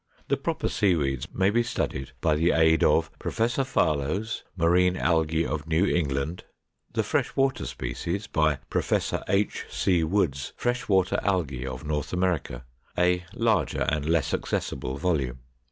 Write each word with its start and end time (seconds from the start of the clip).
= 0.17 0.27
The 0.29 0.35
proper 0.37 0.67
Seaweeds 0.67 1.27
may 1.31 1.51
be 1.51 1.61
studied 1.61 2.13
by 2.21 2.33
the 2.33 2.53
aid 2.53 2.83
of 2.83 3.11
Professor 3.19 3.63
Farlow's 3.63 4.41
"Marine 4.57 4.95
Algæ 4.95 5.45
of 5.45 5.67
New 5.67 5.85
England;" 5.85 6.43
the 6.91 7.03
fresh 7.03 7.35
water 7.35 7.67
species, 7.67 8.25
by 8.25 8.55
Prof. 8.71 9.13
H. 9.27 9.65
C. 9.69 10.03
Woods's 10.03 10.53
"Fresh 10.57 10.89
water 10.89 11.19
Algæ 11.23 11.65
of 11.67 11.85
North 11.85 12.13
America," 12.13 12.65
a 12.97 13.23
larger 13.35 13.83
and 13.89 14.07
less 14.09 14.33
accessible 14.33 14.97
volume. 14.97 15.37